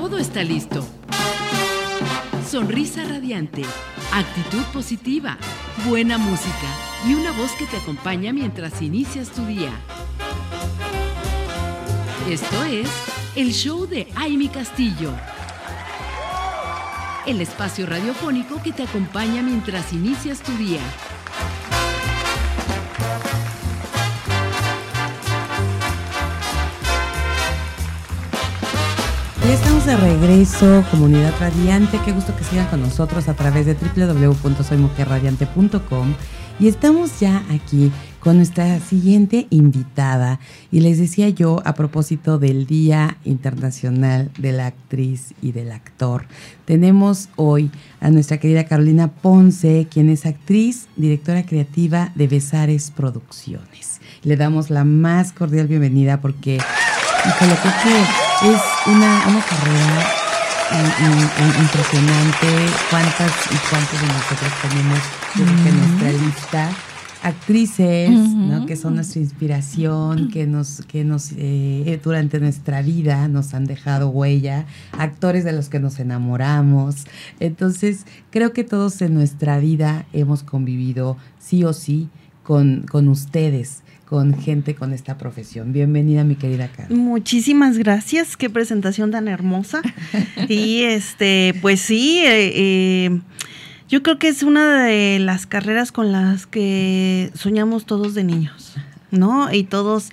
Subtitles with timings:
[0.00, 0.86] todo está listo.
[2.48, 3.62] Sonrisa radiante,
[4.12, 5.36] actitud positiva,
[5.88, 6.68] buena música
[7.04, 9.72] y una voz que te acompaña mientras inicias tu día.
[12.30, 12.88] Esto es
[13.34, 15.10] el show de Aimi Castillo.
[17.26, 20.80] El espacio radiofónico que te acompaña mientras inicias tu día.
[29.48, 31.98] Ya estamos de regreso, comunidad radiante.
[32.04, 36.14] Qué gusto que sigan con nosotros a través de www.soymujerradiante.com.
[36.60, 37.90] Y estamos ya aquí
[38.20, 40.38] con nuestra siguiente invitada.
[40.70, 46.26] Y les decía yo a propósito del Día Internacional de la Actriz y del Actor.
[46.66, 54.02] Tenemos hoy a nuestra querida Carolina Ponce, quien es actriz, directora creativa de Besares Producciones.
[54.24, 56.58] Le damos la más cordial bienvenida porque,
[57.28, 60.28] híjole, creo que es una, una carrera
[61.60, 62.46] impresionante.
[62.90, 64.98] ¿Cuántas y cuántos de nosotros tenemos
[65.36, 66.70] en nuestra lista?
[67.20, 68.64] actrices, ¿no?
[68.64, 74.08] que son nuestra inspiración, que nos, que nos eh, durante nuestra vida nos han dejado
[74.08, 77.06] huella, actores de los que nos enamoramos.
[77.40, 82.08] Entonces, creo que todos en nuestra vida hemos convivido sí o sí
[82.44, 85.74] con, con ustedes con gente con esta profesión.
[85.74, 86.96] Bienvenida, mi querida Carla.
[86.96, 89.82] Muchísimas gracias, qué presentación tan hermosa.
[90.48, 93.20] y este, pues sí, eh, eh,
[93.86, 98.76] yo creo que es una de las carreras con las que soñamos todos de niños.
[99.10, 99.50] ¿No?
[99.50, 100.10] Y todos,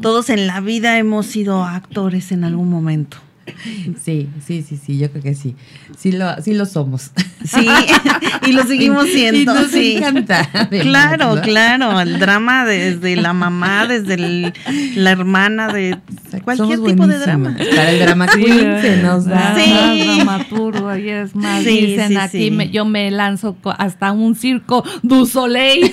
[0.00, 3.18] todos en la vida hemos sido actores en algún momento.
[4.02, 5.56] Sí, sí, sí, sí, yo creo que sí.
[5.96, 7.10] Sí lo, sí lo somos.
[7.44, 7.66] Sí,
[8.46, 9.40] y lo seguimos siendo.
[9.40, 9.96] Y nos sí.
[9.96, 10.48] encanta.
[10.68, 12.00] Claro, claro.
[12.00, 14.52] El drama desde la mamá, desde
[14.96, 15.98] la hermana, de
[16.44, 17.56] cualquier tipo de drama.
[17.56, 19.54] Para el drama queen se nos da.
[19.56, 20.04] Sí.
[20.16, 25.90] dramaturgo, y es más, dicen aquí, yo me lanzo hasta un circo du soleil.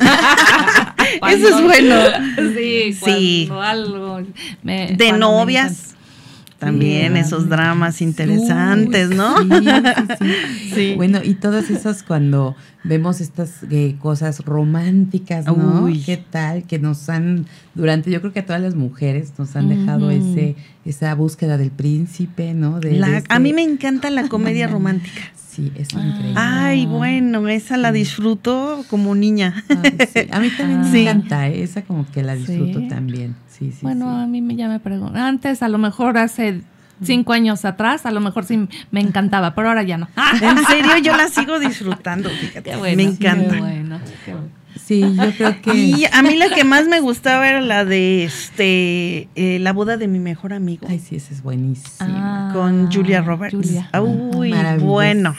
[1.29, 1.95] Eso es bueno.
[2.55, 3.49] Sí, sí.
[3.61, 4.21] algo.
[4.63, 5.96] de novias
[6.59, 9.35] también esos dramas interesantes, ¿no?
[10.73, 15.87] Sí, Bueno, y todas esas cuando vemos estas eh, cosas románticas, ¿no?
[16.05, 16.63] ¿Qué tal?
[16.63, 17.45] Que nos han,
[17.75, 21.71] durante, yo creo que a todas las mujeres nos han dejado ese, esa búsqueda del
[21.71, 22.79] príncipe, ¿no?
[22.79, 25.21] De, A mí me encanta la comedia romántica.
[25.57, 26.05] Sí, es ah.
[26.05, 26.33] increíble.
[26.35, 29.65] Ay, bueno, esa la disfruto como niña.
[30.31, 33.35] A mí también me encanta, esa como que la disfruto también
[33.81, 35.17] bueno, a mí ya me pregunto.
[35.17, 36.61] Antes, a lo mejor hace
[37.01, 40.07] cinco años atrás, a lo mejor sí me encantaba, pero ahora ya no.
[40.41, 42.75] en serio, yo la sigo disfrutando, fíjate.
[42.77, 43.55] me encanta.
[43.55, 43.99] Qué bueno,
[44.87, 45.75] Sí, yo creo que.
[45.75, 49.97] Y a mí la que más me gustaba era la de este eh, la boda
[49.97, 50.87] de mi mejor amigo.
[50.89, 51.97] Ay, sí, esa es buenísima.
[51.99, 53.53] Ah, con Julia Roberts.
[53.53, 53.89] Julia.
[54.01, 55.35] Uy, bueno.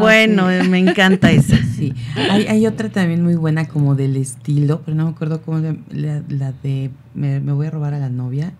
[0.00, 1.56] bueno, me encanta esa.
[1.56, 1.94] Sí.
[2.16, 5.60] Hay, hay, otra también muy buena como del estilo, pero no me acuerdo cómo
[5.92, 8.52] la, la de me, me voy a robar a la novia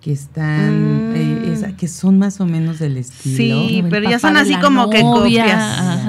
[0.00, 1.76] que están, eh, mm.
[1.76, 3.36] que son más o menos del estilo.
[3.36, 6.06] Sí, pero ya son así como que copias,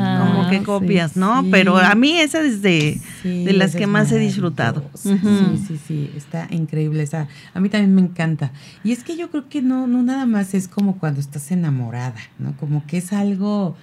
[0.50, 1.46] que copias, ¿no?
[1.52, 4.84] Pero a mí esa es de, las que más he disfrutado.
[4.96, 5.20] Sí,
[5.68, 7.28] sí, sí, está increíble esa.
[7.54, 8.52] A mí también me encanta.
[8.84, 12.20] Y es que yo creo que no, no nada más es como cuando estás enamorada,
[12.38, 12.56] ¿no?
[12.58, 13.76] Como que es algo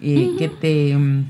[0.00, 1.24] eh, que te mm,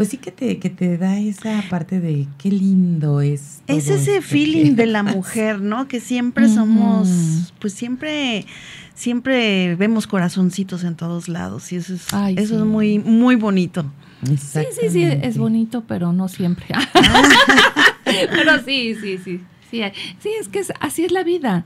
[0.00, 3.60] pues sí que te, que te da esa parte de qué lindo es.
[3.66, 5.88] Es ese feeling de la mujer, ¿no?
[5.88, 8.46] Que siempre somos, pues siempre,
[8.94, 12.06] siempre vemos corazoncitos en todos lados y eso es,
[12.38, 13.84] eso es muy, muy bonito.
[14.26, 16.66] Sí, sí, sí, es bonito, pero no siempre.
[18.04, 19.40] pero sí, sí, sí.
[19.70, 19.82] Sí,
[20.18, 21.64] sí es que así es la vida.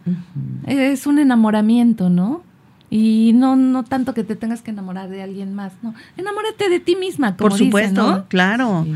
[0.67, 2.43] Es un enamoramiento, ¿no?
[2.91, 5.95] Y no, no tanto que te tengas que enamorar de alguien más, no.
[6.17, 8.87] Enamórate de ti misma, como Por supuesto, claro.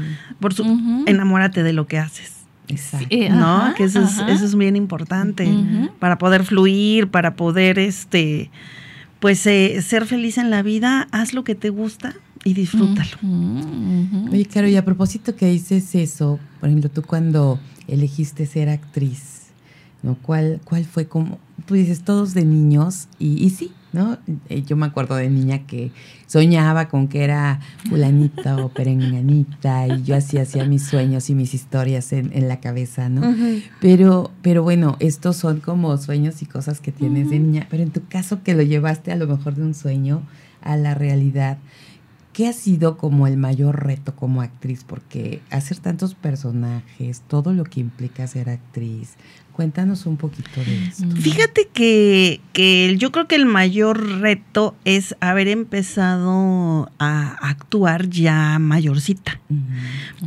[0.40, 0.62] Por su
[1.06, 2.34] Enamórate de lo que haces.
[2.68, 3.16] Exacto.
[3.30, 3.72] ¿No?
[3.76, 5.48] que eso es, eso es bien importante.
[5.98, 8.50] Para poder fluir, para poder, este,
[9.20, 12.14] pues, eh, ser feliz en la vida, haz lo que te gusta
[12.44, 13.16] y disfrútalo.
[14.30, 19.48] Oye, Caro, y a propósito que dices eso, por ejemplo, tú cuando elegiste ser actriz,
[20.02, 20.16] ¿no?
[20.22, 24.18] ¿Cuál, cuál fue como, tú dices, todos de niños, y, y sí, ¿no?
[24.48, 25.90] Eh, yo me acuerdo de niña que
[26.26, 31.54] soñaba con que era fulanita o perenganita y yo así hacía mis sueños y mis
[31.54, 33.34] historias en, la cabeza, ¿no?
[33.80, 37.90] Pero, pero bueno, estos son como sueños y cosas que tienes de niña, pero en
[37.90, 40.22] tu caso que lo llevaste a lo mejor de un sueño
[40.60, 41.58] a la realidad,
[42.38, 44.84] ¿qué ha sido como el mayor reto como actriz?
[44.84, 49.16] Porque hacer tantos personajes, todo lo que implica ser actriz,
[49.52, 51.04] Cuéntanos un poquito de esto.
[51.16, 58.60] Fíjate que, que, yo creo que el mayor reto es haber empezado a actuar ya
[58.60, 59.40] mayorcita.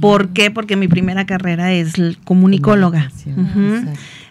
[0.02, 0.52] ¿Por qué?
[0.52, 1.94] Porque mi primera carrera es
[2.26, 3.10] comunicóloga.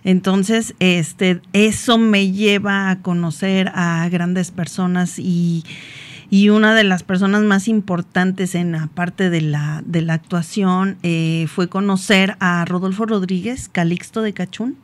[0.05, 5.65] Entonces, este, eso me lleva a conocer a grandes personas y,
[6.51, 11.47] una de las personas más importantes en la parte de la, de la actuación eh,
[11.49, 14.77] fue conocer a Rodolfo Rodríguez, Calixto de Cachún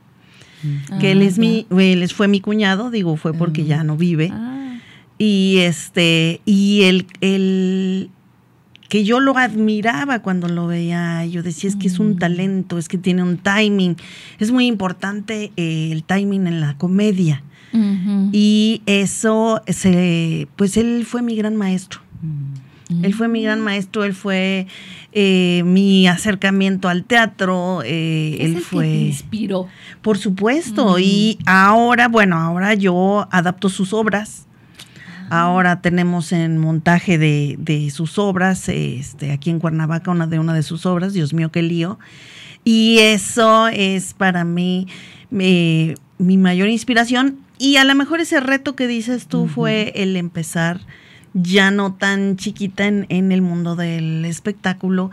[0.99, 4.31] que él es mi, él fue mi cuñado, digo, fue porque ya no vive.
[4.33, 4.79] Ah.
[5.17, 8.09] Y este, y el, el
[8.89, 12.19] que yo lo admiraba cuando lo veía, yo decía, es que es un mm.
[12.19, 13.97] talento, es que tiene un timing.
[14.39, 17.43] Es muy importante eh, el timing en la comedia.
[18.31, 21.99] Y eso, se, pues él fue mi gran maestro.
[22.21, 23.05] Mm.
[23.05, 24.65] Él fue mi gran maestro, él fue
[25.11, 28.85] eh, mi acercamiento al teatro, eh, él fue...
[28.85, 29.67] Que inspiró.
[30.01, 34.46] Por supuesto, y ahora, bueno, ahora yo adapto sus obras.
[35.29, 35.43] Ah.
[35.43, 40.53] Ahora tenemos en montaje de, de, sus obras, este, aquí en Cuernavaca, una de una
[40.53, 41.99] de sus obras, Dios mío, qué lío.
[42.63, 44.87] Y eso es para mí
[45.29, 47.37] mi mayor inspiración.
[47.59, 50.81] Y a lo mejor ese reto que dices tú fue el empezar
[51.33, 55.11] ya no tan chiquita en, el mundo del espectáculo,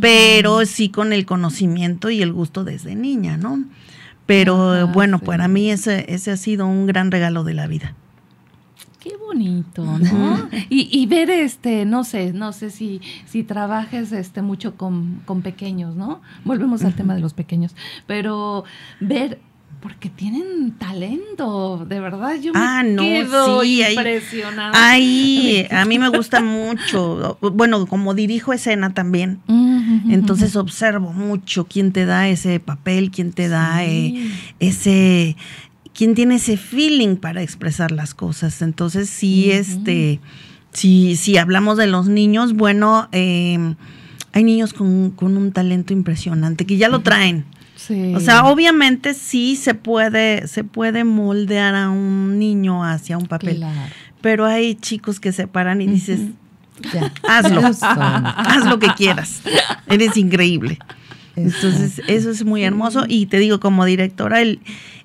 [0.00, 3.64] pero sí con el conocimiento y el gusto desde niña, ¿no?
[4.26, 7.94] Pero bueno, para mí ese, ese ha sido un gran regalo de la vida.
[9.30, 10.48] Bonito, ¿no?
[10.68, 15.42] y, y, ver este, no sé, no sé si, si trabajes este mucho con, con
[15.42, 16.20] pequeños, ¿no?
[16.44, 17.76] Volvemos al tema de los pequeños,
[18.08, 18.64] pero
[18.98, 19.38] ver
[19.80, 22.34] porque tienen talento, de verdad.
[22.42, 24.72] Yo me ah, no, quedo sí, impresionada.
[24.74, 27.38] Ahí, a mí me gusta mucho.
[27.40, 29.40] Bueno, como dirijo escena también,
[30.08, 35.36] entonces observo mucho quién te da ese papel, quién te da eh, ese,
[35.94, 38.62] quién tiene ese feeling para expresar las cosas.
[38.62, 40.20] Entonces, sí, este,
[40.72, 43.76] si, si hablamos de los niños, bueno, em,
[44.32, 47.44] hay niños con, con un talento impresionante que ya lo traen.
[48.14, 53.64] O sea, obviamente sí se puede, se puede moldear a un niño hacia un papel.
[54.20, 56.20] Pero hay chicos que se paran y dices,
[57.26, 59.42] hazlo, haz lo que quieras.
[59.88, 60.78] Eres increíble.
[61.36, 63.04] Entonces, eso es muy hermoso.
[63.08, 64.60] Y te digo, como directora, el,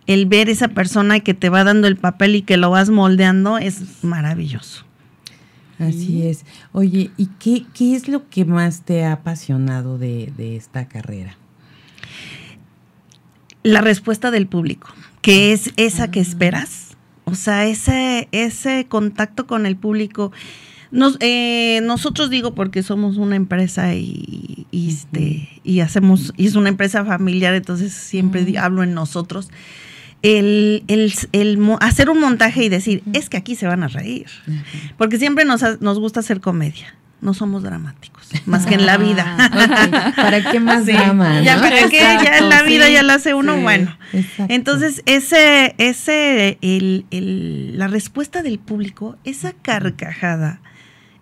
[0.07, 3.57] el ver esa persona que te va dando el papel y que lo vas moldeando
[3.57, 4.85] es maravilloso.
[5.79, 6.45] Así es.
[6.71, 11.37] Oye, ¿y qué, qué es lo que más te ha apasionado de, de esta carrera?
[13.65, 14.89] la respuesta del público,
[15.21, 16.95] que es esa que esperas.
[17.25, 20.31] O sea, ese, ese contacto con el público.
[20.91, 26.69] Nos, eh, nosotros digo porque somos una empresa y, este, y hacemos, y es una
[26.69, 29.49] empresa familiar, entonces siempre hablo en nosotros.
[30.25, 34.27] El, el, hacer un montaje y decir, es que aquí se van a reír.
[34.98, 39.36] Porque siempre nos, nos gusta hacer comedia no somos dramáticos, más que en la vida.
[39.39, 41.42] Ah, ¿Para qué más drama?
[41.42, 43.98] Ya para qué, ya en la vida ya lo hace uno, bueno.
[44.48, 50.62] Entonces, ese, ese, el, el, la respuesta del público, esa carcajada,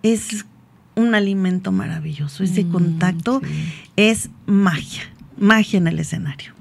[0.04, 0.46] es
[0.96, 2.44] un alimento maravilloso.
[2.44, 3.42] Ese mm, contacto
[3.96, 5.04] es magia,
[5.38, 6.54] magia en el escenario.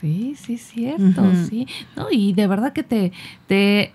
[0.00, 1.66] Sí, sí, cierto, sí.
[1.96, 3.12] No, y de verdad que te,
[3.48, 3.92] te,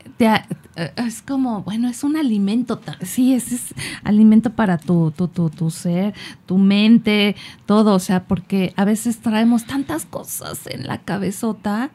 [0.97, 5.71] es como, bueno, es un alimento, sí, es, es alimento para tu, tu, tu, tu,
[5.71, 6.13] ser,
[6.45, 11.91] tu mente, todo, o sea, porque a veces traemos tantas cosas en la cabezota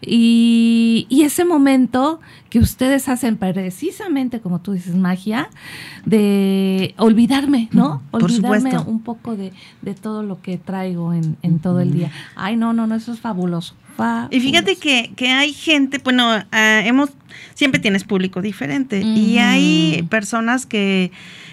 [0.00, 5.50] y, ese momento que ustedes hacen precisamente, como tú dices, magia,
[6.06, 8.02] de olvidarme, ¿no?
[8.12, 9.52] olvidarme un poco de,
[10.00, 12.10] todo lo que traigo en, todo el día.
[12.36, 13.74] Ay, no, no, no, eso es fabuloso.
[14.30, 17.10] Y fíjate que, hay gente, bueno, ah, hemos,
[17.54, 21.10] siempre tienes público diferente y hay personas que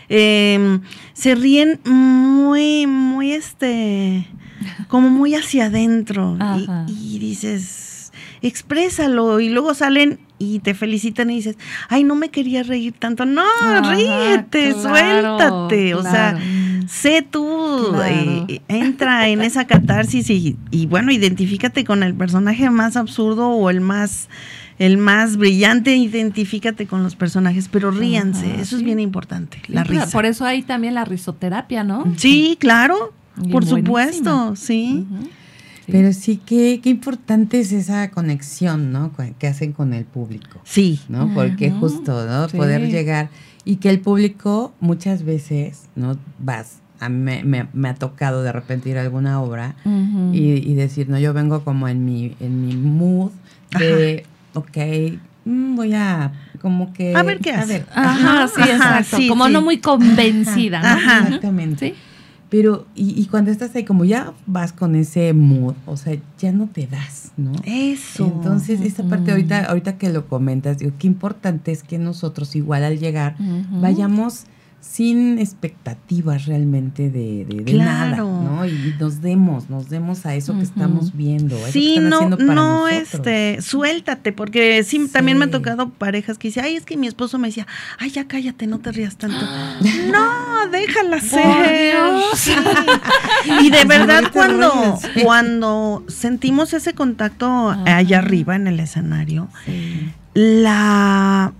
[0.09, 0.81] em,
[1.13, 4.27] se ríen muy, muy, este,
[4.87, 6.37] como muy hacia adentro
[6.87, 7.94] y dices
[8.47, 11.57] exprésalo y luego salen y te felicitan y dices,
[11.89, 13.25] ay, no me quería reír tanto.
[13.25, 13.43] No,
[13.91, 15.95] ríete, suéltate.
[15.95, 16.37] O sea,
[16.87, 23.49] sé tú, eh, entra en esa catarsis y, bueno, identifícate con el personaje más absurdo
[23.49, 24.29] o el más
[24.77, 30.07] el más brillante, identifícate con los personajes, pero ríanse, eso es bien importante, la risa.
[30.07, 32.03] Por eso hay también la risoterapia, ¿no?
[32.17, 33.13] Sí, claro,
[33.51, 35.05] por supuesto, sí.
[35.87, 39.11] Pero sí que qué importante es esa conexión, ¿no?
[39.39, 40.59] Que hacen con el público.
[40.63, 40.99] Sí.
[41.09, 41.31] ¿No?
[41.33, 42.47] Porque justo, ¿no?
[42.47, 43.29] Poder llegar
[43.65, 46.17] y que el público muchas veces, ¿no?
[46.39, 49.75] Vas, a mí me, me, ha tocado de repente ir a alguna obra
[50.31, 53.31] y, decir, no, yo vengo como en mi, en mi mood
[53.77, 54.77] de, ok,
[55.45, 57.15] mm, voy a como que...
[57.15, 57.85] A ver qué hace.
[57.93, 59.17] Ajá, sí, exacto.
[59.27, 60.87] como no muy convencida, ¿no?
[60.87, 61.19] Ajá.
[61.25, 61.89] Exactamente.
[61.89, 61.95] ¿Sí?
[62.49, 66.51] Pero, y, y, cuando estás ahí, como ya vas con ese mood, o sea, ya
[66.51, 67.51] no te das, ¿no?
[67.65, 68.25] Eso.
[68.25, 72.83] Entonces, esta parte ahorita, ahorita que lo comentas, digo, qué importante es que nosotros igual
[72.83, 73.35] al llegar
[73.71, 74.45] vayamos
[74.87, 78.65] sin expectativas realmente de, de, nada, ¿no?
[78.65, 81.57] Y nos demos, nos demos a eso que estamos viendo.
[81.69, 86.75] sí, no, no, este, suéltate, porque sí, también me ha tocado parejas que dicen, ay,
[86.75, 89.45] es que mi esposo me decía, ay, ya cállate, no te rías tanto.
[90.11, 91.95] no, déjala ser.
[93.61, 99.49] Y de verdad, cuando, cuando sentimos ese contacto allá arriba en el escenario,
[100.33, 101.53] la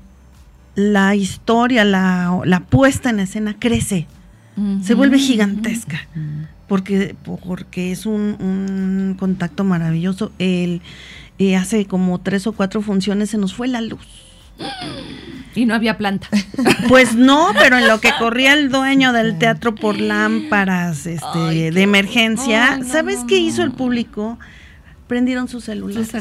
[0.75, 4.08] la historia, la, la puesta en escena crece,
[4.82, 6.08] se vuelve gigantesca,
[6.67, 10.32] porque, porque es un, contacto maravilloso.
[10.39, 10.82] El,
[11.39, 14.08] eh, hace como tres o cuatro funciones se nos fue la luz.
[15.55, 16.29] Y no había planta.
[16.88, 21.82] Pues no, pero en lo que corría el dueño del teatro por lámparas este, de
[21.82, 24.38] emergencia, ¿sabes qué hizo el público?
[25.07, 26.12] Prendieron sus celulares.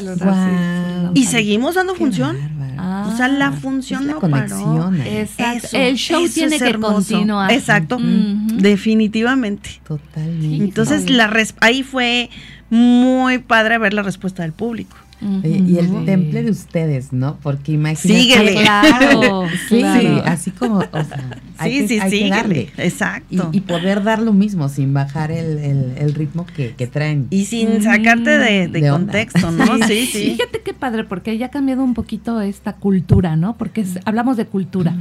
[1.13, 2.37] Y seguimos dando función.
[2.77, 5.69] o sea, la función no conexión, Exacto.
[5.73, 7.51] el show tiene que continuar.
[7.51, 9.81] Exacto, definitivamente.
[9.87, 10.63] Totalmente.
[10.63, 12.29] Entonces, la ahí fue
[12.69, 14.97] muy padre ver la respuesta del público.
[15.43, 17.37] Y el temple de ustedes, ¿no?
[17.41, 18.21] Porque imagínate.
[18.21, 18.53] Síguele.
[18.61, 19.83] Claro, sí,
[20.25, 22.31] así como, o sea, sí, sí, sí,
[22.77, 23.49] Exacto.
[23.51, 27.27] Y, poder dar lo mismo sin bajar el, ritmo que, traen.
[27.29, 29.65] Y sin sacarte de, contexto, ¿no?
[29.87, 30.35] Sí, sí.
[30.37, 33.57] Fíjate qué padre, porque ya ha cambiado un poquito esta cultura, ¿no?
[33.57, 34.95] Porque hablamos de cultura.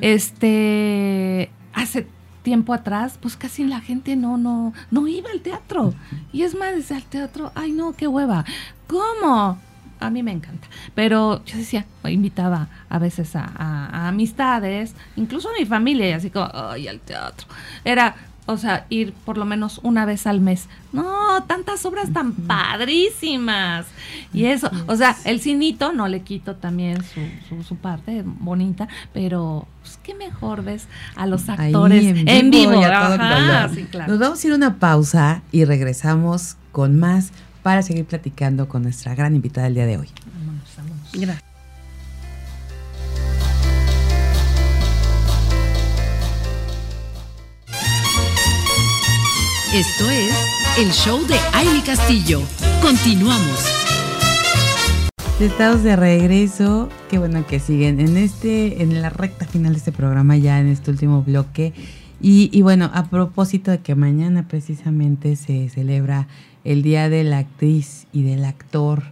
[0.00, 2.06] Este, hace
[2.48, 5.92] tiempo atrás, pues casi la gente no, no, no iba al teatro.
[6.32, 8.46] Y es más, desde al teatro, ay no, qué hueva.
[8.86, 9.58] ¿Cómo?
[10.00, 10.66] A mí me encanta.
[10.94, 16.48] Pero yo decía, invitaba a veces a, amistades, incluso a mi familia, y así como,
[16.54, 17.46] ay, al teatro.
[17.84, 18.16] Era,
[18.48, 20.68] o sea, ir por lo menos una vez al mes.
[20.92, 23.84] No, tantas obras tan padrísimas.
[24.32, 29.68] Y eso, o sea, el cinito, no le quito también su, su, parte bonita, pero
[29.82, 32.72] pues, qué mejor ves a los actores en vivo.
[32.72, 38.82] Nos vamos a ir a una pausa y regresamos con más para seguir platicando con
[38.82, 40.08] nuestra gran invitada del día de hoy.
[41.12, 41.47] Gracias.
[49.74, 50.34] Esto es
[50.78, 52.40] el show de Aile Castillo.
[52.80, 53.66] Continuamos.
[55.38, 56.88] Estamos de regreso.
[57.10, 60.68] Qué bueno que siguen en este, en la recta final de este programa, ya en
[60.68, 61.74] este último bloque.
[62.18, 66.28] Y, y bueno, a propósito de que mañana precisamente se celebra
[66.68, 69.02] el Día de la Actriz y del Actor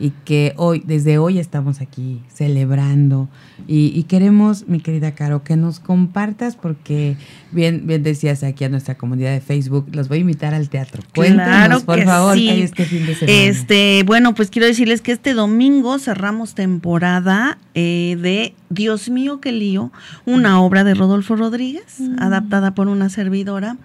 [0.00, 3.28] y que hoy, desde hoy estamos aquí celebrando
[3.68, 7.16] y, queremos, mi querida Caro, que nos compartas porque
[7.52, 11.02] bien, bien decías aquí a nuestra comunidad de Facebook, los voy a invitar al teatro.
[11.14, 12.48] Cuéntanos, por favor, sí.
[12.48, 13.38] hay este fin de semana.
[13.38, 19.52] Este, bueno, pues quiero decirles que este domingo cerramos temporada eh, de Dios mío, qué
[19.52, 19.92] lío,
[20.24, 22.16] una obra de Rodolfo Rodríguez, mm.
[22.18, 23.76] adaptada por una servidora.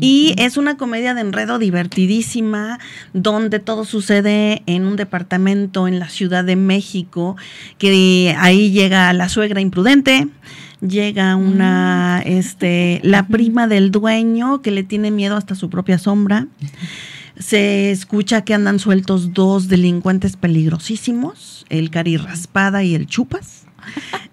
[0.00, 2.57] Y es una comedia de enredo divertidísima,
[3.12, 7.36] donde todo sucede en un departamento en la Ciudad de México,
[7.78, 10.28] que ahí llega la suegra imprudente,
[10.80, 12.28] llega una, mm.
[12.28, 16.46] este, la prima del dueño que le tiene miedo hasta su propia sombra.
[17.38, 23.64] Se escucha que andan sueltos dos delincuentes peligrosísimos, el cari raspada y el chupas.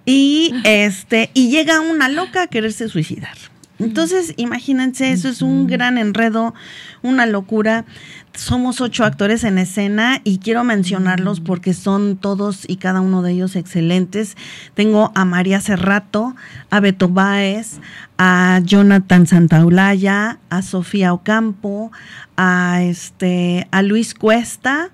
[0.05, 3.37] Y este, y llega una loca a quererse suicidar.
[3.77, 6.53] Entonces, imagínense, eso es un gran enredo,
[7.01, 7.85] una locura.
[8.33, 13.33] Somos ocho actores en escena y quiero mencionarlos porque son todos y cada uno de
[13.33, 14.37] ellos excelentes.
[14.73, 16.35] Tengo a María Cerrato,
[16.69, 17.79] a Beto Báez,
[18.17, 21.91] a Jonathan Santaolalla, a Sofía Ocampo,
[22.37, 24.89] a, este, a Luis Cuesta,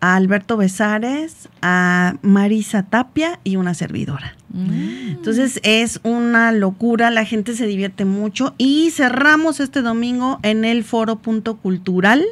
[0.00, 4.34] a Alberto Besares, a Marisa Tapia y una servidora.
[4.54, 5.10] Mm.
[5.10, 10.84] Entonces es una locura, la gente se divierte mucho y cerramos este domingo en el
[10.84, 12.24] Foro Punto Cultural,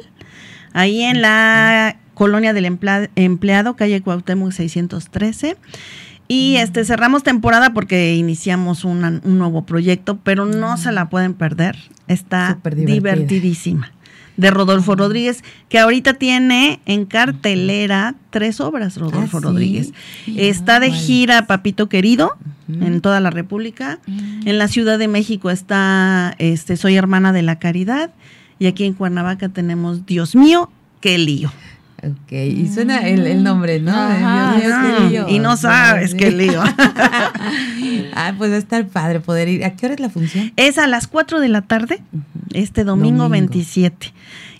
[0.71, 5.57] ahí en la colonia del empleado, calle Cuauhtémoc 613.
[6.29, 6.61] Y mm.
[6.61, 11.77] este cerramos temporada porque iniciamos un nuevo proyecto, pero no se la pueden perder.
[12.07, 13.91] Está divertidísima
[14.37, 19.45] de Rodolfo Rodríguez, que ahorita tiene en cartelera tres obras, Rodolfo Ah, ¿sí?
[19.45, 19.93] Rodríguez.
[20.37, 22.31] Está de gira Papito Querido
[22.67, 23.99] en toda la República.
[24.07, 28.11] En la Ciudad de México está este Soy Hermana de la Caridad.
[28.59, 30.71] Y aquí en Cuernavaca tenemos Dios mío,
[31.01, 31.51] qué lío.
[32.05, 33.91] Ok, y suena el, el nombre, ¿no?
[33.95, 35.29] Ajá, Dios mío, qué lío.
[35.29, 36.17] y no sabes Sí.
[36.17, 36.61] qué lío.
[38.13, 39.63] ah, pues va a estar padre poder ir.
[39.63, 40.51] ¿A qué hora es la función?
[40.57, 42.01] Es a las 4 de la tarde,
[42.53, 43.29] este domingo, Domingo.
[43.51, 44.13] 27.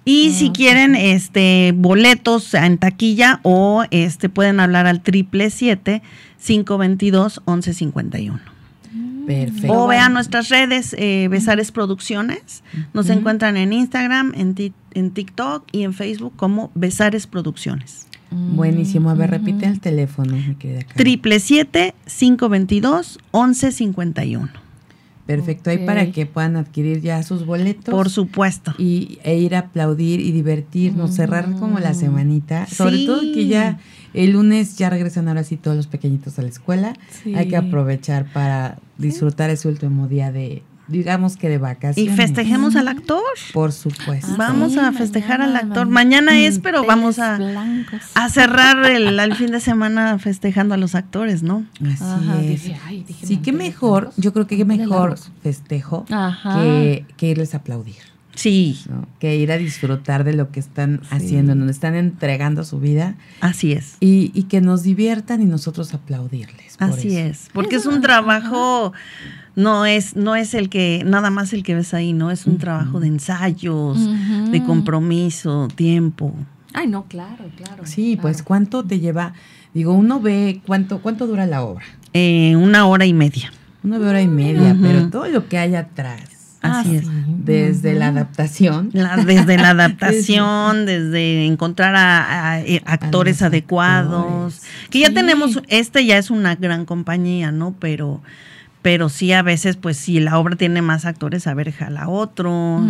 [0.05, 7.41] Y Ah, si quieren este boletos en taquilla o este pueden hablar al triple 522
[7.45, 8.52] 1151.
[9.25, 9.73] Perfecto.
[9.73, 12.63] O vean nuestras redes, eh, Besares Producciones.
[12.93, 18.07] Nos encuentran en Instagram, en, ti- en TikTok y en Facebook como Besares Producciones.
[18.31, 19.09] Buenísimo.
[19.11, 20.81] A ver, repite el teléfono, mi querida.
[20.95, 24.49] Triple 522 1151.
[25.25, 27.93] Perfecto, ahí para que puedan adquirir ya sus boletos.
[27.93, 28.73] Por supuesto.
[28.77, 32.67] y, e ir a aplaudir y divertirnos, cerrar como la semanita.
[32.67, 33.79] Sobre todo que ya
[34.13, 36.93] el lunes ya regresan ahora sí todos los pequeñitos a la escuela.
[37.23, 37.35] Sí.
[37.35, 42.15] Hay que aprovechar para disfrutar ese último día de, digamos que de Y vacaciones.
[42.15, 43.21] festejemos al actor.
[43.53, 44.27] Por supuesto.
[44.31, 45.87] Ah, Vamos sí, a festejar mañana, al actor.
[45.87, 46.39] mañana.
[46.39, 47.39] Es, pero vamos a,
[48.15, 51.65] a cerrar el, al fin de semana festejando a los actores, ¿no?
[51.81, 52.47] Así Ajá, es.
[52.63, 56.61] dije, ay, dije sí, qué mejor, yo creo que qué mejor festejo Ajá.
[56.61, 58.12] que, que irles a aplaudir.
[58.35, 59.07] Sí, ¿no?
[59.19, 63.15] Que ir a disfrutar de lo que están haciendo, en donde están entregando su vida
[63.41, 63.97] así es.
[63.99, 66.77] y, y que nos diviertan y nosotros aplaudirles.
[66.77, 67.29] por Así eso.
[67.29, 68.91] es, porque es un trabajo,
[69.55, 72.57] no es, no es el que, nada más el que ves ahí, no, es un
[72.57, 73.99] trabajo de ensayos,
[74.51, 76.33] de compromiso, tiempo.
[76.73, 77.85] Ay, no, claro, claro.
[77.85, 79.33] Sí, pues cuánto te lleva,
[79.75, 81.85] digo, uno ve cuánto, cuánto dura la obra.
[82.13, 83.51] Eh, una hora y media.
[83.83, 86.21] Ve hora y media, pero todo lo que hay atrás,
[86.63, 87.05] Así Ah, es.
[87.45, 88.89] desde la adaptación.
[88.93, 94.55] La- desde la adaptación, desde encontrar a, a, eh, actores adecuados.
[94.55, 94.89] actores.
[94.89, 97.75] Que ya tenemos, este ya es una gran compañía, ¿no?
[97.79, 98.21] Pero,
[98.81, 102.81] pero sí a veces, pues si la obra tiene más actores, a ver, jala otro.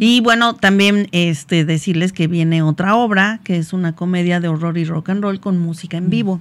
[0.00, 4.78] Y bueno, también este decirles que viene otra obra, que es una comedia de horror
[4.78, 6.40] y rock and roll con música en vivo.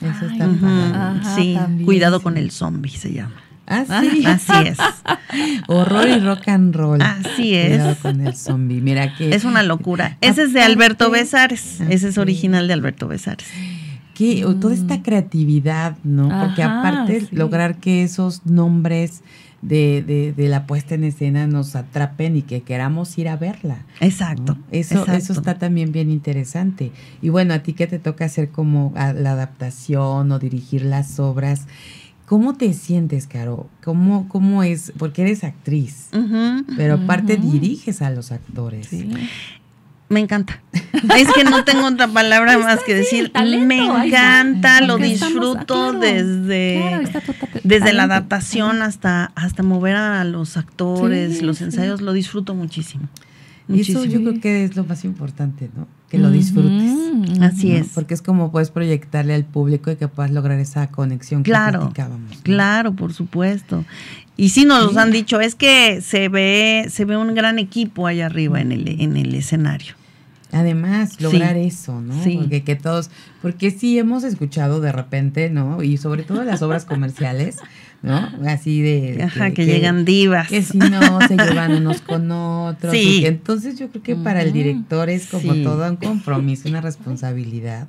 [0.00, 0.44] Eso Ay, está.
[1.18, 2.22] Ajá, sí, también, cuidado sí.
[2.24, 3.34] con el zombie se llama.
[3.70, 4.26] Ah, sí.
[4.26, 4.78] Así es.
[5.68, 7.00] Horror y rock and roll.
[7.00, 7.68] Así es.
[7.68, 8.80] Cuidado con el zombie.
[8.80, 9.34] Mira que.
[9.34, 10.18] Es una locura.
[10.20, 11.80] Ese es de Alberto Besares.
[11.88, 13.46] Ese es original de Alberto Besares.
[14.14, 16.28] que toda esta creatividad, ¿no?
[16.28, 17.28] Porque aparte sí.
[17.30, 19.22] lograr que esos nombres
[19.62, 23.84] de, de, de la puesta en escena nos atrapen y que queramos ir a verla.
[24.00, 24.06] ¿no?
[24.06, 24.58] Exacto.
[24.70, 25.12] Eso, exacto.
[25.12, 26.92] eso está también bien interesante.
[27.22, 31.66] Y bueno, a ti que te toca hacer como la adaptación o dirigir las obras,
[32.30, 33.68] ¿cómo te sientes, Caro?
[33.82, 34.92] ¿Cómo, cómo es?
[34.96, 36.10] Porque eres actriz,
[36.76, 38.86] pero aparte diriges a los actores.
[38.86, 39.10] Sí.
[40.08, 40.62] Me encanta.
[40.72, 43.32] Es que no tengo otra palabra más que decir.
[43.32, 50.22] talento, Me encanta, lo disfruto claro, desde, claro, desde la adaptación hasta, hasta mover a
[50.22, 51.64] los actores, Sí, los sí.
[51.64, 53.08] ensayos, lo disfruto muchísimo.
[53.76, 55.86] Y eso yo creo que es lo más importante, ¿no?
[56.08, 56.92] Que lo disfrutes.
[57.40, 57.76] Así ¿no?
[57.78, 57.88] es.
[57.94, 61.80] Porque es como puedes proyectarle al público y que puedas lograr esa conexión que Claro,
[61.80, 62.30] platicábamos.
[62.36, 62.42] ¿no?
[62.42, 63.84] Claro, por supuesto.
[64.36, 64.98] Y sí nos los Sí.
[64.98, 68.88] han dicho, es que se ve, se ve un gran equipo allá arriba en el,
[69.00, 69.94] en el escenario.
[70.52, 72.24] Además, lograr eso, ¿no?
[72.24, 72.36] Sí.
[72.40, 75.82] Porque que todos, porque sí hemos escuchado de repente, ¿no?
[75.82, 77.58] Y sobre todo las obras comerciales,
[78.02, 78.28] ¿no?
[78.46, 80.48] Así de Ajá, que, llegan divas.
[80.48, 82.92] que si no se llevan unos con otros.
[82.92, 83.20] Sí.
[83.22, 85.62] que entonces yo creo que para el director es como Sí.
[85.62, 87.86] todo un compromiso, una responsabilidad.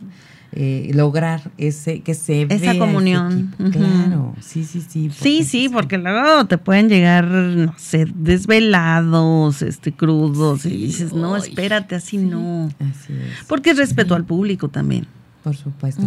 [0.53, 3.55] eh, lograr ese que se Esa vea ese comunión.
[3.71, 5.09] Claro, sí, sí, sí.
[5.17, 11.37] Sí, sí, porque luego te pueden llegar, no sé, desvelados, este, crudos, y dices, no,
[11.37, 12.67] espérate, así no.
[12.79, 13.45] Así es.
[13.47, 15.07] Porque es respeto al público también.
[15.43, 16.03] Por supuesto.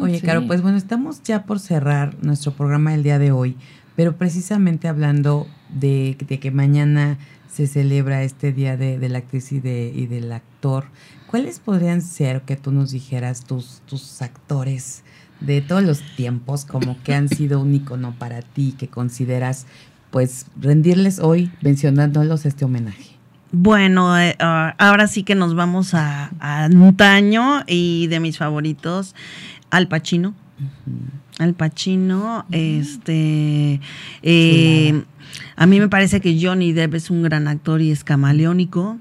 [0.00, 0.26] Oye, sí.
[0.26, 3.56] Caro, pues bueno, estamos ya por cerrar nuestro programa del día de hoy,
[3.94, 7.18] pero precisamente hablando de, de que mañana
[7.50, 10.86] se celebra este día de, de la actriz y, de, y del actor,
[11.26, 15.02] ¿cuáles podrían ser que tú nos dijeras tus, tus actores
[15.40, 19.66] de todos los tiempos como que han sido un icono para ti, que consideras
[20.10, 23.09] pues rendirles hoy mencionándolos este homenaje?
[23.52, 29.14] Bueno, eh, ah, ahora sí que nos vamos a, a antaño y de mis favoritos,
[29.70, 30.34] Al Pacino.
[31.38, 33.80] Al Pacino, este,
[34.22, 35.02] eh,
[35.56, 38.98] a mí me parece que Johnny Depp es un gran actor y es camaleónico.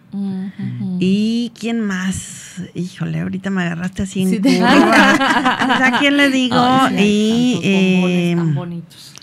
[0.99, 2.61] ¿Y quién más?
[2.75, 5.11] Híjole, ahorita me agarraste así en Sí, te- curva.
[5.85, 6.55] ¿A quién le digo?
[6.89, 9.13] Sí, y eh, tan bonitos.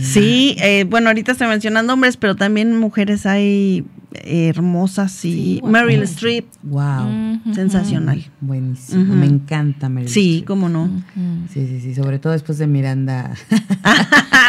[0.00, 0.56] sí,
[0.88, 6.10] bueno, ahorita estoy mencionando hombres, pero también mujeres hay hermosas y Sí, Meryl guapísimas.
[6.10, 7.40] Streep, Wow.
[7.54, 8.24] Sensacional.
[8.40, 9.14] Buenísimo.
[9.14, 10.46] Me encanta Meryl Sí, Streep.
[10.46, 10.88] cómo no.
[11.52, 11.94] Sí, sí, sí.
[11.94, 13.32] Sobre todo después de Miranda.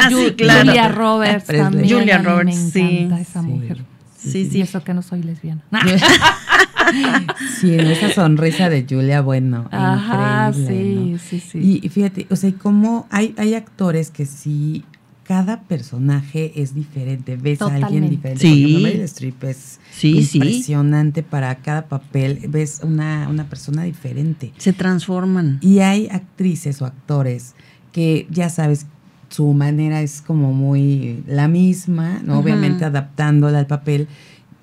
[0.10, 0.65] Sí, claro.
[0.65, 1.71] Julia Roberts Presley.
[1.71, 1.97] también.
[1.99, 2.80] Julia Roberts, me sí.
[2.82, 3.47] encanta esa Sí.
[3.47, 3.86] mujer.
[4.17, 4.62] Sí, Y sí.
[4.62, 5.62] eso que no soy lesbiana.
[7.60, 9.67] sí, esa sonrisa de Julia, bueno.
[9.71, 11.17] Ajá, increíble, sí, ¿no?
[11.19, 11.60] sí, sí.
[11.82, 14.84] Y, y fíjate, o sea, y como hay, hay actores que sí,
[15.24, 18.42] cada personaje es diferente, ves a alguien diferente.
[18.42, 18.50] Sí.
[18.50, 20.38] Por ejemplo, Meryl Streep es Sí, sí.
[20.38, 24.52] impresionante para cada papel, ves una, una persona diferente.
[24.58, 25.60] Se transforman.
[25.62, 27.56] Y hay actrices o actores
[27.94, 28.86] que ya sabes,
[29.30, 32.40] su manera es como muy la misma, ¿no?
[32.40, 34.08] Obviamente adaptándola al papel.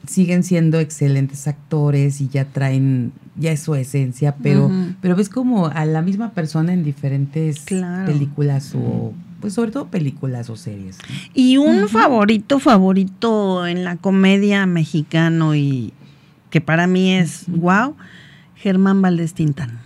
[0.06, 4.70] Siguen siendo excelentes actores y ya traen, ya es su esencia, pero,
[5.00, 8.10] pero ves como a la misma persona en diferentes Claro.
[8.12, 10.98] películas o, pues sobre todo películas o series.
[10.98, 11.14] ¿no?
[11.34, 15.92] Y un favorito, favorito en la comedia mexicano y
[16.50, 17.94] que para mí es wow,
[18.56, 19.78] Germán Valdés Tintán.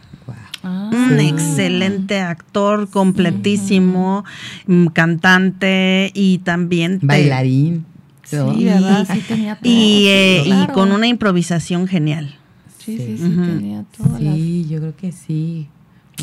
[0.66, 0.90] Ah.
[0.92, 1.28] Un Sí.
[1.28, 4.24] excelente actor, completísimo,
[4.66, 7.84] mm, cantante y también te- Bailarín.
[8.22, 8.54] Sí, ¿no?
[8.56, 9.06] ¿verdad?
[9.12, 9.70] Sí tenía todo.
[9.70, 12.34] Y, eh, y con una improvisación genial.
[12.78, 13.18] Sí, sí, Sí.
[13.18, 15.68] sí, tenía todas las- Sí, yo creo que sí.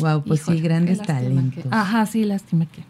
[0.00, 1.62] Wow, pues Híjole, sí, grandes talentos.
[1.62, 2.82] que- Ajá, sí, lástima que.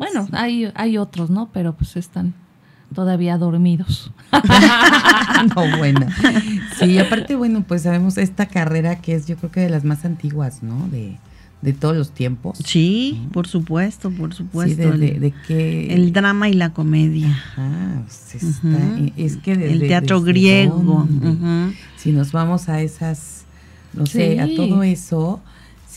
[0.00, 1.50] Bueno, hay, hay otros, ¿no?
[1.52, 2.34] Pero pues están
[2.94, 4.10] todavía dormidos.
[5.54, 6.06] no, bueno.
[6.78, 10.04] Sí, aparte, bueno, pues sabemos esta carrera que es yo creo que de las más
[10.04, 10.88] antiguas, ¿no?
[10.88, 11.18] De,
[11.62, 12.58] de todos los tiempos.
[12.64, 14.90] Sí, por supuesto, por Sí, supuesto.
[14.90, 15.94] de, de, el, de que...
[15.94, 17.28] el drama y la comedia.
[17.28, 19.12] Ajá, pues está- Ujú.
[19.18, 21.06] es que desde, el teatro desde griego.
[21.96, 23.44] Si nos vamos a esas,
[23.92, 25.40] no sé, a todo eso,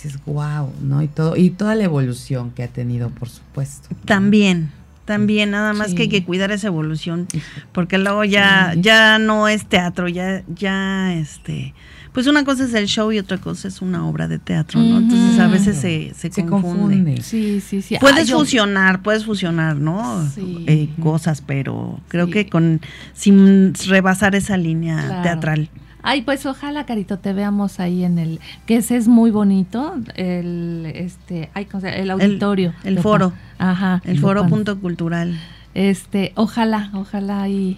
[0.03, 1.01] dices, wow, ¿no?
[1.01, 3.89] Y todo, y toda la evolución que ha tenido, por supuesto.
[4.05, 4.71] También,
[5.05, 5.95] también, nada más Sí.
[5.95, 7.27] que hay que cuidar esa evolución,
[7.71, 8.81] porque luego ya, Sí.
[8.81, 11.73] ya no es teatro, ya, ya este,
[12.13, 14.99] pues una cosa es el show y otra cosa es una obra de teatro, ¿no?
[14.99, 16.77] Entonces a veces se, se, Se confunde.
[16.97, 17.21] confunde.
[17.23, 17.97] Sí, sí, sí.
[17.99, 20.23] Puedes Ah, yo- fusionar, puedes fusionar, ¿no?
[20.29, 20.63] Sí.
[20.67, 22.31] Eh, cosas, pero creo Sí.
[22.33, 22.81] que con
[23.13, 25.21] sin rebasar esa línea Claro.
[25.23, 25.69] teatral.
[26.03, 30.91] Ay, pues ojalá, Carito, te veamos ahí en el, que ese es muy bonito, el,
[30.93, 32.01] este, ay, ¿cómo se llama?
[32.03, 32.73] el auditorio.
[32.83, 33.29] el foro.
[33.57, 33.69] Pan.
[33.69, 34.01] Ajá.
[34.05, 34.49] El foro Pan.
[34.49, 35.39] punto cultural.
[35.73, 37.77] Este, ojalá, ojalá ahí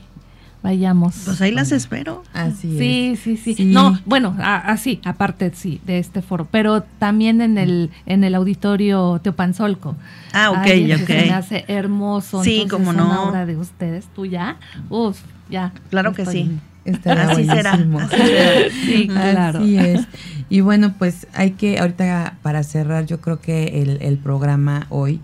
[0.63, 1.21] vayamos.
[1.25, 2.23] Pues ahí las espero.
[2.33, 2.79] Así es.
[3.19, 3.65] Sí, sí, sí.
[3.65, 8.33] No, bueno, a- así, aparte sí, de este foro, pero también en el en el
[8.33, 9.95] auditorio Teopanzolco.
[10.33, 11.05] Ah, ok, Ay, ok.
[11.05, 12.43] Se me hace hermoso.
[12.43, 13.29] Sí, entonces, cómo una no.
[13.29, 14.57] obra de ustedes, tú ya,
[14.89, 15.71] uf, ya.
[15.91, 16.59] Claro que estoy- sí.
[16.85, 17.99] Estará Así será, buenísimo.
[17.99, 18.69] así será.
[18.85, 19.59] Sí, claro.
[19.59, 20.07] Así es.
[20.49, 25.19] Y bueno, pues hay que, ahorita para cerrar, yo creo que el, el programa hoy,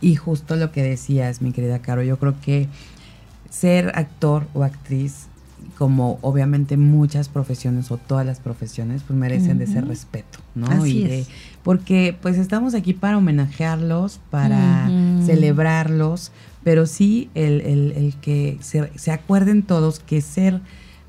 [0.00, 2.68] y justo lo que decías, mi querida Caro, yo creo que
[3.50, 5.26] ser actor o actriz,
[5.76, 10.66] como obviamente muchas profesiones o todas las profesiones, pues merecen de ese respeto, ¿no?
[10.68, 11.28] Así y de, es.
[11.62, 14.88] porque pues estamos aquí para homenajearlos, para
[15.26, 20.60] celebrarlos, pero sí el, el- el que se, se acuerden todos que ser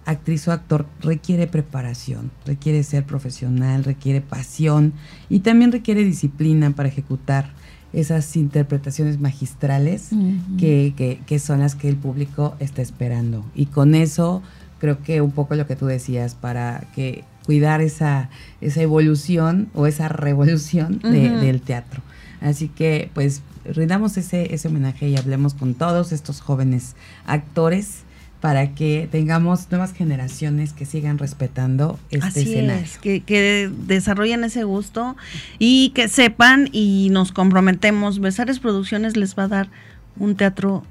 [0.05, 4.93] actriz o actor requiere preparación, requiere ser profesional, requiere pasión
[5.29, 7.51] y también requiere disciplina para ejecutar
[7.93, 10.09] esas interpretaciones magistrales
[10.57, 13.45] que, que- que son las que el público está esperando.
[13.53, 14.41] Y con eso
[14.79, 18.29] creo que un poco lo que tú decías, para que cuidar esa,
[18.61, 22.01] esa evolución o esa revolución de- del teatro.
[22.39, 28.03] Así que pues rindamos ese, ese homenaje y hablemos con todos estos jóvenes actores
[28.41, 32.83] para que tengamos nuevas generaciones que sigan respetando este Así escenario.
[32.83, 35.15] es, que, que desarrollen ese gusto
[35.59, 38.19] y que sepan y nos comprometemos.
[38.19, 39.69] Besares Producciones les va a dar
[40.17, 40.83] un teatro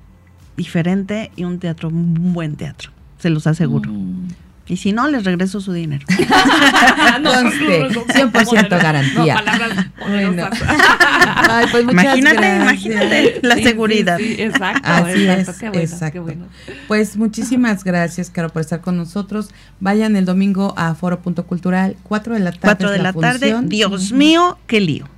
[0.56, 3.90] diferente y un teatro, un buen teatro, se los aseguro.
[3.90, 4.28] Mm.
[4.70, 6.06] Y si no, les regreso su dinero.
[7.24, 9.34] Conste, 100% garantía.
[9.34, 10.48] No, palabras Bueno.
[11.50, 12.62] Ay, pues muchas Imagínate, gracias.
[12.62, 14.16] imagínate la Sí, seguridad.
[14.18, 16.12] sí, sí, exacto, Así exacto, es, qué bueno, exacto.
[16.12, 16.46] qué bueno.
[16.88, 19.48] Pues muchísimas gracias, Caro, por estar con nosotros.
[19.80, 22.60] Vayan el domingo a Foro.cultural, 4 de la tarde.
[22.62, 23.38] Cuatro es de la tarde.
[23.52, 23.68] función.
[23.68, 25.08] Dios mío, qué lío.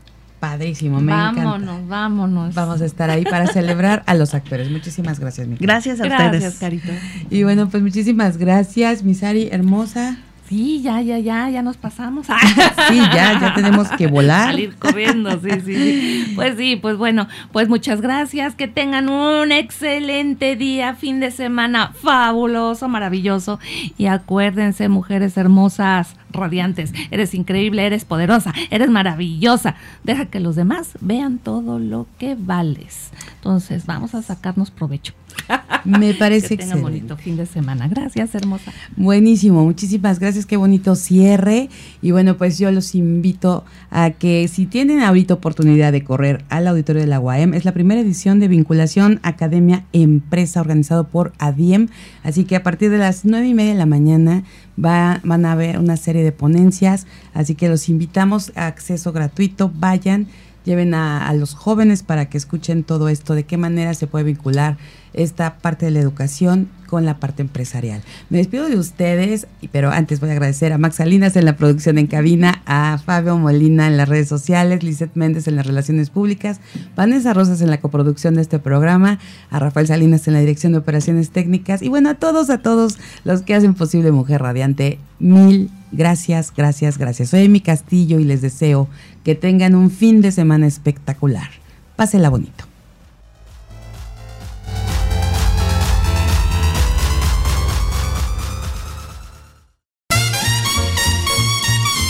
[0.42, 1.86] Padrísimo, me vámonos, encanta.
[1.86, 2.52] vámonos.
[2.56, 4.68] Vamos a estar ahí para celebrar a los actores.
[4.72, 5.54] Muchísimas gracias, mi.
[5.54, 6.58] Gracias a Gracias, ustedes.
[6.58, 6.92] Carito.
[7.30, 10.16] Y bueno, pues muchísimas gracias, Misari, hermosa.
[10.48, 12.26] Sí, ya, ya, ya, ya nos pasamos.
[12.88, 14.50] Sí, ya, ya tenemos que volar.
[14.50, 16.32] Salir corriendo, sí, sí, sí.
[16.34, 18.56] Pues sí, pues bueno, pues muchas gracias.
[18.56, 23.60] Que tengan un excelente día, fin de semana fabuloso, maravilloso.
[23.96, 29.76] Y acuérdense, mujeres hermosas, radiantes, eres increíble, eres poderosa, eres maravillosa.
[30.04, 33.10] Deja que los demás vean todo lo que vales.
[33.36, 35.14] Entonces, vamos a sacarnos provecho.
[35.84, 37.88] Me parece que tengan bonito fin de semana.
[37.88, 38.72] Gracias, hermosa.
[38.96, 40.46] Buenísimo, muchísimas gracias.
[40.46, 41.68] Qué bonito cierre.
[42.00, 46.68] Y bueno, pues yo los invito a que si tienen ahorita oportunidad de correr al
[46.68, 51.88] auditorio de la UAM, es la primera edición de vinculación Academia Empresa organizado por ADIEM.
[52.22, 54.44] Así que a partir de las nueve y media de la mañana
[54.82, 57.06] va, van a haber una serie de ponencias.
[57.34, 59.70] Así que los invitamos a acceso gratuito.
[59.74, 60.28] Vayan
[60.64, 64.76] lleven a, los jóvenes para que escuchen todo esto, de qué manera se puede vincular
[65.14, 68.02] esta parte de la educación con la parte empresarial.
[68.28, 71.98] Me despido de ustedes, pero antes voy a agradecer a Max Salinas en la producción
[71.98, 76.60] en cabina, a Fabio Molina en las redes sociales, Lizeth Méndez en las relaciones públicas,
[76.94, 79.18] Vanessa Rosas en la coproducción de este programa,
[79.50, 82.98] a Rafael Salinas en la dirección de operaciones técnicas y bueno, a todos, a todos
[83.24, 84.98] los que hacen posible Mujer Radiante.
[85.18, 87.30] Mil gracias, gracias, gracias.
[87.30, 88.88] Soy mi Castillo y les deseo
[89.24, 91.50] que tengan un fin de semana espectacular.
[91.96, 92.64] Pásela bonito.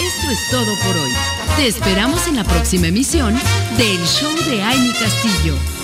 [0.01, 1.11] Esto es todo por hoy.
[1.57, 3.35] Te esperamos en la próxima emisión
[3.77, 5.82] del Show de Amy Castillo.